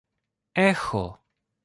Έχω! 0.69 1.21